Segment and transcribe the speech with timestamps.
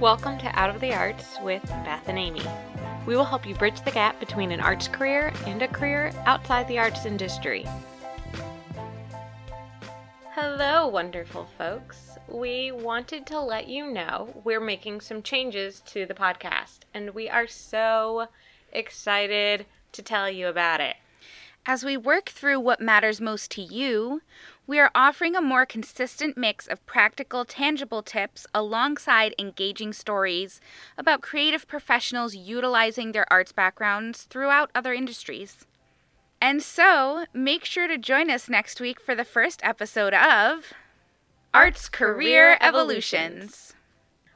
[0.00, 2.42] Welcome to Out of the Arts with Beth and Amy.
[3.06, 6.66] We will help you bridge the gap between an arts career and a career outside
[6.66, 7.66] the arts industry.
[10.34, 12.18] Hello, wonderful folks.
[12.26, 17.28] We wanted to let you know we're making some changes to the podcast, and we
[17.28, 18.26] are so
[18.72, 20.96] excited to tell you about it.
[21.64, 24.22] As we work through what matters most to you,
[24.66, 30.60] we are offering a more consistent mix of practical, tangible tips alongside engaging stories
[30.96, 35.66] about creative professionals utilizing their arts backgrounds throughout other industries.
[36.40, 40.72] And so, make sure to join us next week for the first episode of
[41.54, 43.74] Arts Career Evolutions.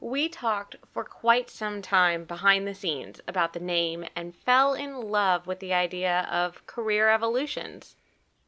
[0.00, 4.94] We talked for quite some time behind the scenes about the name and fell in
[4.94, 7.96] love with the idea of career evolutions.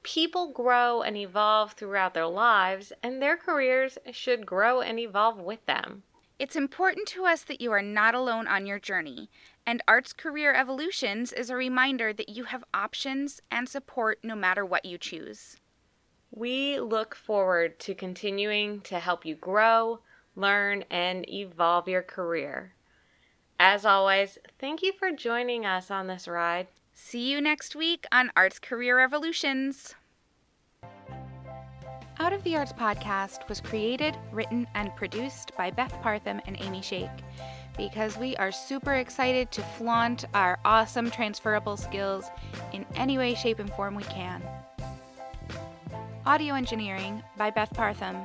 [0.03, 5.65] People grow and evolve throughout their lives, and their careers should grow and evolve with
[5.67, 6.03] them.
[6.39, 9.31] It's important to us that you are not alone on your journey,
[9.65, 14.67] and Arts Career Evolutions is a reminder that you have options and support no matter
[14.67, 15.57] what you choose.
[16.33, 20.01] We look forward to continuing to help you grow,
[20.35, 22.75] learn, and evolve your career.
[23.61, 26.67] As always, thank you for joining us on this ride.
[26.95, 29.95] See you next week on Arts Career Evolutions.
[32.19, 36.83] Out of the Arts podcast was created, written, and produced by Beth Partham and Amy
[36.83, 37.09] Shake
[37.77, 42.31] because we are super excited to flaunt our awesome transferable skills
[42.73, 44.43] in any way, shape, and form we can.
[46.27, 48.17] Audio engineering by Beth Partham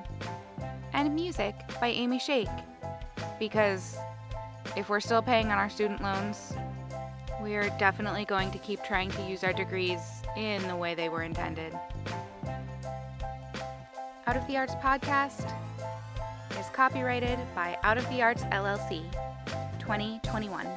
[0.94, 2.48] and music by Amy Shake.
[3.40, 3.98] Because
[4.76, 6.54] if we're still paying on our student loans,
[7.41, 9.99] we are definitely going to keep trying to use our degrees
[10.35, 11.73] in the way they were intended.
[14.25, 15.52] Out of the Arts podcast
[16.59, 19.03] is copyrighted by Out of the Arts LLC
[19.80, 20.67] 2021.